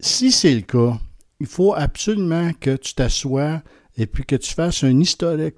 Si 0.00 0.30
c'est 0.30 0.54
le 0.54 0.60
cas, 0.60 0.98
il 1.40 1.46
faut 1.46 1.74
absolument 1.74 2.52
que 2.58 2.76
tu 2.76 2.94
t'assoies 2.94 3.62
et 3.96 4.06
puis 4.06 4.24
que 4.24 4.36
tu 4.36 4.52
fasses 4.52 4.84
un 4.84 4.98
historique. 4.98 5.56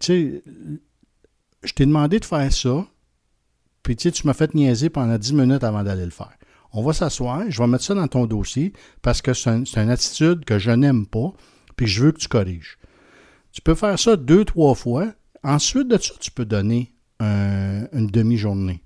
Je 1.63 1.73
t'ai 1.73 1.87
demandé 1.87 2.21
de 2.21 2.25
faire 2.25 2.53
ça, 2.53 2.87
puis 3.83 3.97
tu, 3.97 4.11
sais, 4.11 4.23
m'as 4.25 4.35
fait 4.35 4.55
niaiser 4.55 4.91
pendant 4.91 5.17
10 5.17 5.33
minutes 5.33 5.65
avant 5.65 5.83
d'aller 5.83 6.05
le 6.05 6.11
faire. 6.11 6.37
on 6.73 6.83
va 6.83 6.93
s'asseoir, 6.93 7.45
je 7.49 7.61
vais 7.61 7.69
mettre 7.69 7.85
ça 7.85 7.95
dans 7.95 8.09
ton 8.09 8.27
dossier 8.27 8.73
parce 9.03 9.23
que 9.23 9.33
c'est 9.33 9.51
une 9.51 9.91
attitude 9.91 10.45
que 10.45 10.59
je 10.59 10.71
n'aime 10.71 11.07
pas, 11.07 11.33
puis 11.77 11.87
je 11.87 12.05
veux 12.05 12.13
que 12.13 12.19
tu 12.19 12.29
corriges. 12.29 12.79
Tu 13.53 13.63
peux 13.63 13.75
faire 13.75 13.99
ça 13.99 14.17
deux, 14.17 14.45
trois 14.45 14.75
fois. 14.75 15.13
Ensuite 15.43 15.89
de 15.89 15.97
ça, 15.99 16.15
tu 16.21 16.31
peux 16.31 16.45
donner 16.45 16.95
une 17.21 18.07
demi-journée. 18.07 18.83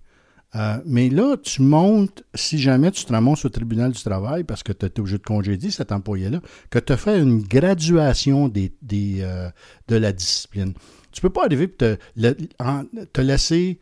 Euh, 0.54 0.78
mais 0.84 1.08
là, 1.08 1.36
tu 1.42 1.62
montes, 1.62 2.24
si 2.34 2.58
jamais 2.58 2.90
tu 2.90 3.04
te 3.04 3.12
ramasses 3.12 3.44
au 3.44 3.48
tribunal 3.48 3.92
du 3.92 4.02
travail 4.02 4.44
parce 4.44 4.62
que 4.62 4.72
tu 4.72 4.84
étais 4.84 5.00
obligé 5.00 5.16
de 5.16 5.22
congédier 5.22 5.70
cet 5.70 5.92
employé-là, 5.92 6.40
que 6.68 6.78
tu 6.78 6.92
as 6.92 6.96
fait 6.98 7.18
une 7.18 7.42
graduation 7.42 8.52
euh, 8.54 9.50
de 9.88 9.96
la 9.96 10.12
discipline. 10.12 10.74
Tu 11.12 11.20
peux 11.20 11.30
pas 11.30 11.44
arriver 11.44 11.64
et 11.64 11.70
te, 11.70 13.20
laisser, 13.20 13.78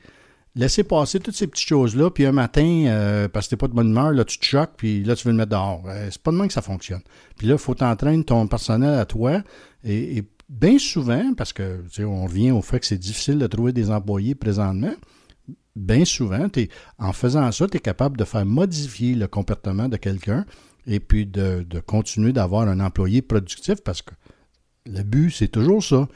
laisser 0.55 0.85
passer 0.85 1.21
toutes 1.21 1.37
ces 1.37 1.47
petites 1.47 1.69
choses-là, 1.69 2.11
puis 2.11 2.27
un 2.27 2.33
matin, 2.33 2.85
euh, 2.87 3.29
parce 3.29 3.47
que 3.47 3.51
tu 3.51 3.55
n'es 3.55 3.59
pas 3.59 3.69
de 3.69 3.75
bonne 3.75 3.91
humeur, 3.91 4.13
là, 4.13 4.25
tu 4.25 4.39
te 4.39 4.45
choques, 4.45 4.73
puis 4.77 5.03
là, 5.05 5.17
tu 5.17 5.27
veux 5.27 5.33
le 5.33 5.39
mettre 5.39 5.51
dehors. 5.51 5.85
c'est 6.11 6.23
pas 6.23 6.33
de 6.33 6.37
même 6.37 6.49
que 6.49 6.55
ça 6.55 6.63
fonctionne. 6.63 7.03
Puis 7.37 7.47
là, 7.47 7.55
il 7.55 7.59
faut 7.59 7.75
t'entraîner 7.75 8.25
ton 8.25 8.47
personnel 8.47 8.99
à 8.99 9.05
toi. 9.07 9.43
Et, 9.85 10.25
bien 10.49 10.79
souvent, 10.79 11.33
parce 11.37 11.53
que 11.53 11.81
on 12.01 12.25
revient 12.25 12.51
au 12.51 12.61
fait 12.61 12.81
que 12.81 12.87
c'est 12.87 12.99
difficile 12.99 13.39
de 13.39 13.47
trouver 13.47 13.73
des 13.73 13.91
employés 13.91 14.35
présentement, 14.35 14.95
bien 15.77 16.05
souvent, 16.05 16.47
en 16.99 17.13
faisant 17.13 17.51
ça, 17.53 17.67
tu 17.69 17.77
es 17.77 17.81
capable 17.81 18.17
de 18.17 18.25
faire 18.25 18.45
modifier 18.45 19.15
le 19.15 19.27
comportement 19.29 19.89
de 19.89 19.97
quelqu'un 19.97 20.45
et 20.87 21.01
puis 21.01 21.27
de, 21.27 21.65
continuer 21.87 22.33
d'avoir 22.33 22.69
un 22.69 22.81
employé 22.81 23.23
productif 23.23 23.83
parce 23.83 24.03
que 24.03 24.13
le 24.87 25.03
but, 25.03 25.31
c'est 25.31 25.49
toujours 25.49 25.83
ça. 25.83 26.09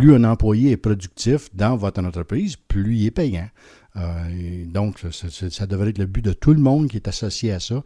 Plus 0.00 0.14
un 0.14 0.24
employé 0.24 0.70
est 0.70 0.76
productif 0.78 1.50
dans 1.52 1.76
votre 1.76 2.02
entreprise, 2.02 2.56
plus 2.56 2.96
il 2.96 3.06
est 3.06 3.10
payant. 3.10 3.50
Euh, 3.96 4.64
donc, 4.64 4.98
ça, 5.10 5.66
devrait 5.66 5.90
être 5.90 5.98
le 5.98 6.06
but 6.06 6.24
de 6.24 6.32
tout 6.32 6.54
le 6.54 6.60
monde 6.60 6.88
qui 6.88 6.96
est 6.96 7.06
associé 7.06 7.52
à 7.52 7.60
ça. 7.60 7.82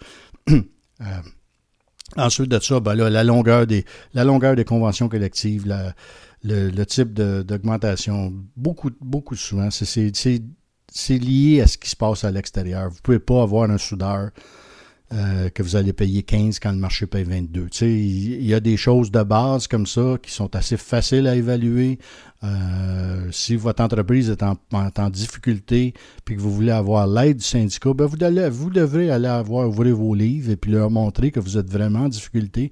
Euh, 1.00 1.06
ensuite 2.16 2.49
de 2.49 2.61
ça, 2.61 2.78
ben 2.78 2.94
la, 2.94 3.25
longueur 3.25 3.66
des, 3.66 3.85
la 4.12 4.23
longueur 4.23 4.54
des 4.54 4.64
conventions 4.64 5.09
collectives, 5.09 5.66
le, 6.44 6.85
type 6.85 7.12
d'augmentation, 7.12 8.33
beaucoup, 8.56 8.90
beaucoup 9.00 9.35
souvent, 9.35 9.71
c'est 9.73 11.18
lié 11.18 11.62
à 11.62 11.66
ce 11.66 11.76
qui 11.76 11.90
se 11.90 11.97
passe 11.97 12.23
à 12.23 12.30
l'extérieur. 12.30 12.90
Vous 12.90 12.94
ne 12.94 13.00
pouvez 13.00 13.18
pas 13.18 13.42
avoir 13.42 13.68
un 13.68 13.76
soudeur 13.76 14.30
euh, 15.14 15.49
que 15.49 15.62
vous 15.62 15.76
allez 15.76 15.92
payer 15.92 16.25
15 16.25 16.59
quand 16.59 16.73
le 16.73 16.78
marché 16.78 17.06
paye 17.06 17.25
22. 17.25 17.68
il 17.83 18.44
y 18.44 18.52
a 18.52 18.59
des 18.59 18.76
choses 18.76 19.12
de 19.12 19.23
base 19.23 19.68
comme 19.68 19.87
ça 19.87 20.16
qui 20.21 20.33
sont 20.33 20.56
assez 20.56 20.76
faciles 20.76 21.28
à 21.28 21.37
évaluer. 21.37 21.99
Euh, 22.42 23.28
si 23.30 23.54
votre 23.54 23.83
entreprise 23.83 24.28
est 24.28 24.42
en, 24.42 25.11
difficulté 25.11 25.94
puis 26.25 26.37
que 26.37 26.40
vous 26.40 26.52
voulez 26.52 26.73
avoir 26.73 27.06
l'aide 27.06 27.38
du 27.38 27.44
syndicat, 27.44 27.94
ben 27.94 28.06
vous, 28.06 28.18
vous 28.50 28.71
devrez 28.71 29.11
aller 29.11 29.28
avoir, 29.28 29.68
ouvrir 29.68 29.97
vos 29.97 30.14
livres 30.14 30.50
et 30.50 30.71
leur 30.71 30.90
montrer 30.90 31.30
que 31.30 31.40
vous 31.40 31.59
êtes 31.59 31.71
vraiment 31.71 32.00
en 32.00 32.09
difficulté 32.09 32.71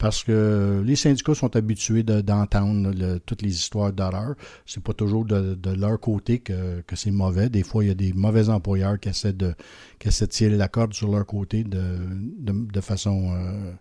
parce 0.00 0.24
que 0.24 0.82
les 0.82 0.96
syndicats 0.96 1.34
sont 1.34 1.54
habitués 1.56 2.02
d'entendre 2.02 3.18
toutes 3.26 3.42
les 3.42 3.52
histoires 3.52 3.92
d'horreur. 3.92 4.34
C'est 4.64 4.82
pas 4.82 4.94
toujours 4.94 5.26
de, 5.26 5.74
leur 5.78 6.00
côté 6.00 6.38
que, 6.38 6.82
c'est 6.94 7.10
mauvais. 7.10 7.50
Des 7.50 7.62
fois, 7.62 7.84
il 7.84 7.88
y 7.88 7.90
a 7.90 7.94
des 7.94 8.14
mauvais 8.14 8.48
employeurs 8.48 8.98
qui 8.98 9.10
essaient 9.10 9.34
de, 9.34 9.52
tirer 9.98 10.56
la 10.56 10.68
corde 10.68 10.94
sur 10.94 11.10
leur 11.12 11.26
côté 11.26 11.64
de, 11.64 12.80
façon 12.80 13.30
euh, 13.34 13.72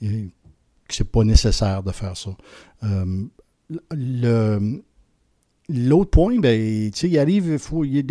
que 0.00 0.94
c'est 0.94 1.08
pas 1.08 1.22
nécessaire 1.22 1.84
de 1.84 1.92
faire 1.92 2.16
ça. 2.16 2.36
Euh, 2.82 3.28
L'autre 5.68 6.10
point, 6.10 6.36
ben, 6.40 6.90
il 7.02 7.18
arrive, 7.20 7.52
des 7.52 7.58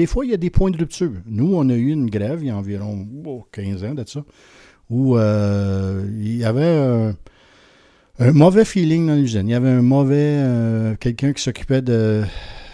fois, 0.08 0.26
il 0.26 0.32
y 0.32 0.34
a 0.34 0.38
des 0.38 0.50
points 0.50 0.72
de 0.72 0.78
rupture. 0.78 1.12
Nous, 1.26 1.54
on 1.54 1.68
a 1.68 1.76
eu 1.76 1.90
une 1.90 2.10
grève 2.10 2.40
il 2.44 2.48
y 2.48 2.50
a 2.50 2.56
environ 2.56 3.06
15 3.52 3.84
ans 3.84 3.94
de 3.94 4.08
ça, 4.08 4.24
où 4.90 5.18
euh, 5.18 6.08
il 6.18 6.38
y 6.38 6.46
avait 6.46 7.14
un 8.22 8.34
mauvais 8.34 8.66
feeling 8.66 9.08
dans 9.08 9.16
l'usine. 9.16 9.48
Il 9.48 9.52
y 9.52 9.56
avait 9.56 9.70
un 9.70 9.82
mauvais. 9.82 10.38
Euh, 10.38 10.96
quelqu'un 10.96 11.34
qui 11.34 11.42
s'occupait 11.42 11.82
de. 11.82 12.24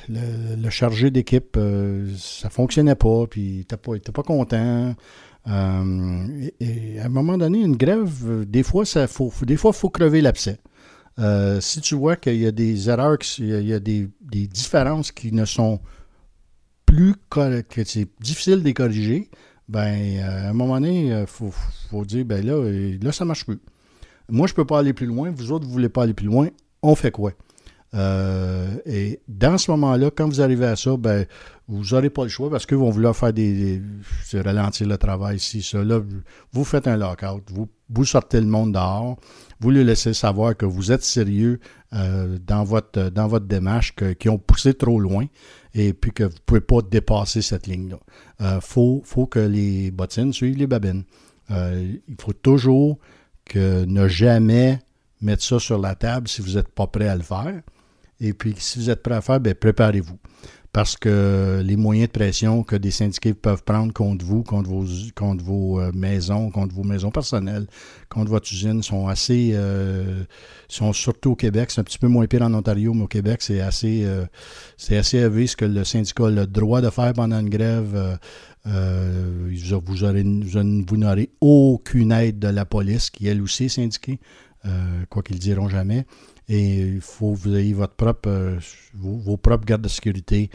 Le, 0.10 0.70
chargé 0.70 1.12
d'équipe, 1.12 1.58
euh, 1.58 2.10
ça 2.18 2.50
fonctionnait 2.50 2.96
pas, 2.96 3.28
puis 3.28 3.42
il 3.42 3.58
n'était 3.58 3.76
pas, 3.76 3.92
pas, 4.14 4.24
content. 4.24 4.96
Euh, 5.50 6.50
et, 6.62 6.98
à 7.02 7.08
un 7.08 7.10
moment 7.10 7.38
donné, 7.38 7.60
une 7.62 7.76
grève, 7.76 8.46
des 8.46 8.64
fois, 8.64 8.86
ça 8.86 9.08
faut, 9.08 9.34
des 9.42 9.58
fois, 9.58 9.74
faut 9.74 9.90
crever 9.90 10.22
l'abcès. 10.22 10.60
si 11.60 11.82
tu 11.82 11.96
vois 11.96 12.16
qu'il 12.16 12.38
y 12.38 12.48
a 12.48 12.54
des 12.54 12.90
erreurs, 12.90 13.18
qu'il 13.18 13.68
y 13.68 13.74
a 13.74 13.80
des, 13.82 14.08
différences 14.32 15.12
qui 15.12 15.34
ne 15.34 15.44
sont 15.44 15.82
plus 16.86 17.16
que 17.30 17.84
c'est 17.84 18.08
difficile 18.22 18.60
de 18.60 18.64
les 18.64 18.74
corriger, 18.74 19.30
ben 19.68 20.22
à 20.22 20.50
un 20.50 20.54
moment 20.54 20.76
donné, 20.80 21.08
il 21.08 21.28
faut, 21.28 21.52
faut, 21.90 22.06
dire 22.06 22.24
ben 22.24 22.46
là, 22.46 22.64
là, 23.02 23.12
ça 23.12 23.26
marche 23.26 23.46
plus. 23.46 23.60
Moi, 24.30 24.48
je 24.48 24.54
ne 24.54 24.56
peux 24.56 24.66
pas 24.66 24.80
aller 24.80 24.94
plus 24.94 25.08
loin. 25.08 25.32
Vous 25.32 25.52
autres, 25.52 25.66
vous 25.66 25.72
ne 25.72 25.74
voulez 25.74 25.90
pas 25.90 26.04
aller 26.04 26.14
plus 26.14 26.28
loin. 26.28 26.50
On 26.82 26.96
fait 26.96 27.12
quoi? 27.12 27.34
Euh, 27.94 28.78
et 28.86 29.22
dans 29.28 29.58
ce 29.58 29.72
moment-là, 29.72 30.12
quand 30.12 30.28
vous 30.28 30.42
arrivez 30.42 30.66
à 30.66 30.76
ça, 30.76 30.98
ben, 30.98 31.26
vous 31.68 31.84
n'aurez 31.92 32.10
pas 32.10 32.24
le 32.24 32.30
choix 32.30 32.50
parce 32.50 32.66
qu'ils 32.66 32.78
vont 32.78 32.90
vouloir 32.90 33.16
faire 33.16 33.32
des, 33.32 33.82
ralentir 34.34 34.88
le 34.88 34.98
travail, 34.98 35.38
ici, 35.38 35.62
ça. 35.62 35.84
Là, 35.84 36.02
vous 36.52 36.64
faites 36.64 36.88
un 36.88 36.98
lockout, 36.98 37.44
vous, 37.52 37.70
vous 37.90 38.06
sortez 38.06 38.42
le 38.42 38.48
monde 38.48 38.74
dehors, 38.74 39.18
vous 39.60 39.72
lui 39.72 39.84
laissez 39.84 40.14
savoir 40.14 40.56
que 40.56 40.66
vous 40.66 40.92
êtes 40.92 41.04
sérieux 41.04 41.60
euh, 41.94 42.38
dans, 42.46 42.64
votre, 42.64 43.10
dans 43.10 43.28
votre 43.28 43.46
démarche, 43.46 43.96
qui 44.20 44.30
ont 44.30 44.38
poussé 44.38 44.74
trop 44.74 45.00
loin 45.00 45.26
et 45.74 45.94
puis 45.94 46.12
que 46.12 46.24
vous 46.24 46.30
ne 46.30 46.40
pouvez 46.46 46.62
pas 46.62 46.82
dépasser 46.82 47.42
cette 47.42 47.68
ligne-là. 47.68 48.00
Il 48.40 48.46
euh, 48.46 48.62
faut, 48.62 49.02
faut, 49.06 49.28
que 49.28 49.40
les 49.40 49.92
bottines 49.92 50.34
suivent 50.34 50.58
les 50.58 50.68
babines. 50.68 51.04
il 51.50 52.02
faut 52.20 52.34
toujours 52.34 53.00
que 53.48 53.86
ne 53.86 54.08
jamais 54.08 54.80
mettre 55.22 55.44
ça 55.44 55.60
sur 55.60 55.80
la 55.80 55.96
table 55.96 56.28
si 56.28 56.42
vous 56.42 56.56
n'êtes 56.56 56.70
pas 56.70 56.88
prêt 56.88 57.08
à 57.08 57.16
le 57.16 57.24
faire. 57.24 57.62
Et 58.20 58.34
puis, 58.34 58.56
si 58.58 58.80
vous 58.80 58.90
êtes 58.90 59.04
prêt 59.04 59.14
à 59.14 59.18
le 59.18 59.22
faire, 59.22 59.40
bien, 59.40 59.54
préparez-vous. 59.54 60.18
Parce 60.78 60.96
que 60.96 61.64
les 61.66 61.76
moyens 61.76 62.08
de 62.08 62.12
pression 62.12 62.62
que 62.62 62.76
des 62.76 62.92
syndiqués 62.92 63.34
peuvent 63.34 63.64
prendre 63.64 63.92
contre 63.92 64.24
vous, 64.24 64.44
contre 64.44 64.70
vos, 64.70 65.82
euh, 65.82 65.92
maisons, 65.96 66.52
contre 66.52 66.76
vos 66.76 66.84
maisons 66.84 67.10
personnelles, 67.10 67.66
contre 68.10 68.30
votre 68.30 68.54
usine, 68.54 68.84
sont 68.84 69.08
assez. 69.08 69.54
Euh, 69.56 70.24
sont 70.68 70.94
surtout 70.94 71.32
au 71.32 71.36
Québec. 71.36 71.72
C'est 71.72 71.82
un 71.82 71.84
petit 71.84 71.98
peu 71.98 72.08
moins 72.08 72.28
pire 72.28 72.44
en 72.44 72.54
Ontario, 72.54 72.94
mais 72.94 73.06
au 73.06 73.08
Québec, 73.08 73.42
c'est 73.42 73.60
assez, 73.60 74.04
euh, 74.06 74.26
c'est 74.78 74.98
assez 74.98 75.18
élevé 75.18 75.48
ce 75.48 75.56
que 75.56 75.66
le 75.66 75.84
syndicat 75.84 76.28
a 76.28 76.30
le 76.30 76.46
droit 76.46 76.80
de 76.80 76.92
faire 76.92 77.12
pendant 77.14 77.40
une 77.40 77.50
grève. 77.50 78.20
Vous, 78.64 80.04
aurez, 80.04 80.24
vous 80.24 80.98
n'aurez 80.98 81.32
aucune 81.42 82.12
aide 82.12 82.38
de 82.38 82.50
la 82.50 82.66
police, 82.66 83.10
qui 83.10 83.28
elle 83.28 83.42
aussi 83.42 83.64
est 83.64 83.70
syndiquée, 83.70 84.20
quoi 85.10 85.24
qu'ils 85.24 85.40
diront 85.40 85.70
jamais. 85.70 86.06
Et 86.50 86.80
il 86.80 87.02
faut 87.02 87.34
que 87.34 87.40
vous 87.40 87.56
ayez 87.56 87.74
votre 87.74 87.96
propre, 87.96 88.30
euh, 88.30 88.60
vos, 88.94 89.36
propres 89.38 89.66
gardes 89.66 89.82
de 89.82 89.90
sécurité, 89.90 90.50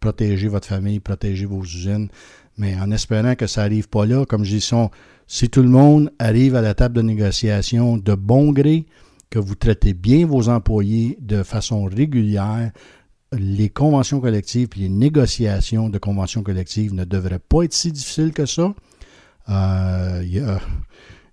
protéger 0.00 0.48
votre 0.48 0.68
famille, 0.68 1.00
protéger 1.00 1.44
vos 1.44 1.62
usines. 1.62 2.08
Mais 2.56 2.74
en 2.80 2.90
espérant 2.90 3.34
que 3.34 3.46
ça 3.46 3.62
n'arrive 3.62 3.88
pas 3.88 4.06
là, 4.06 4.24
comme 4.24 4.44
je 4.44 4.56
dis, 4.56 4.70
si 5.26 5.48
tout 5.48 5.62
le 5.62 5.68
monde 5.68 6.10
arrive 6.18 6.56
à 6.56 6.62
la 6.62 6.74
table 6.74 6.96
de 6.96 7.02
négociation 7.02 7.96
de 7.96 8.14
bon 8.14 8.52
gré, 8.52 8.86
que 9.30 9.38
vous 9.38 9.54
traitez 9.54 9.94
bien 9.94 10.26
vos 10.26 10.48
employés 10.48 11.16
de 11.20 11.42
façon 11.42 11.84
régulière, 11.84 12.72
les 13.32 13.68
conventions 13.68 14.20
collectives 14.20 14.68
et 14.76 14.80
les 14.80 14.88
négociations 14.88 15.88
de 15.88 15.98
conventions 15.98 16.42
collectives 16.42 16.92
ne 16.94 17.04
devraient 17.04 17.38
pas 17.38 17.62
être 17.62 17.72
si 17.72 17.92
difficiles 17.92 18.32
que 18.32 18.44
ça. 18.44 18.74
Euh, 19.48 20.58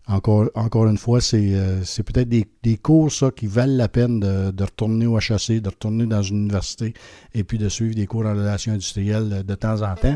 encore, 0.08 0.50
encore 0.56 0.88
une 0.88 0.98
fois, 0.98 1.20
c'est, 1.22 1.50
euh, 1.54 1.82
peut-être 2.06 2.30
des, 2.30 2.78
cours 2.78 3.12
ça, 3.12 3.32
qui 3.32 3.48
valent 3.48 3.76
la 3.76 3.88
peine 3.88 4.20
de, 4.20 4.64
retourner 4.64 5.06
au 5.06 5.18
HAC, 5.18 5.62
de 5.62 5.70
retourner 5.70 6.06
dans 6.06 6.22
une 6.22 6.38
université 6.44 6.94
et 7.34 7.44
puis 7.44 7.58
de 7.58 7.70
suivre 7.70 7.96
des 7.96 8.08
cours 8.08 8.26
en 8.26 8.34
relations 8.34 8.74
industrielles 8.74 9.44
de 9.46 9.56
temps 9.56 9.82
en 9.82 9.96
temps 9.96 10.16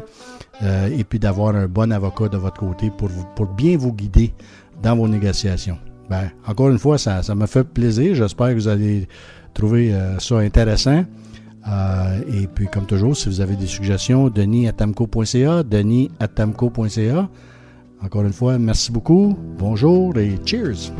euh, 0.64 0.90
et 0.98 1.04
puis 1.04 1.20
d'avoir 1.20 1.56
un 1.56 1.68
bon 1.68 1.92
avocat 1.92 2.30
de 2.30 2.38
votre 2.38 2.60
côté 2.60 2.90
pour, 2.90 3.10
pour 3.36 3.48
bien 3.48 3.78
vous 3.78 3.94
guider 3.94 4.34
dans 4.82 4.96
vos 4.96 5.08
négociations. 5.08 5.78
Ben, 6.10 6.32
encore 6.48 6.70
une 6.70 6.80
fois, 6.80 6.98
ça, 6.98 7.24
ça 7.24 7.36
me 7.36 7.46
fait 7.46 7.64
plaisir. 7.64 8.16
J'espère 8.16 8.50
que 8.50 8.56
vous 8.56 8.68
allez 8.68 9.08
trouver 9.54 9.94
ça 10.20 10.38
intéressant. 10.38 11.06
Euh, 11.68 12.22
et 12.28 12.48
puis, 12.48 12.68
comme 12.68 12.86
toujours, 12.86 13.16
si 13.16 13.30
vous 13.30 13.42
avez 13.42 13.56
des 13.56 13.68
suggestions, 13.68 14.30
denis 14.30 14.68
à 14.68 14.74
tamco.ca, 14.74 15.64
denis 15.64 16.10
à 16.20 16.28
tamco.ca. 16.28 17.30
Encore 18.04 18.24
une 18.24 18.34
fois, 18.34 18.58
merci 18.58 18.92
beaucoup, 18.92 19.38
bonjour 19.60 20.18
et 20.18 20.38
cheers! 20.46 20.92